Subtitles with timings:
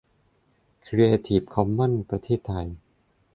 [0.85, 2.67] ครีเอทีฟคอมมอนส์ประเทศไทย